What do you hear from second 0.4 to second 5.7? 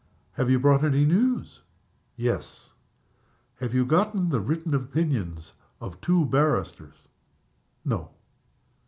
you brought any news?" "Yes." "Have you got the written opinions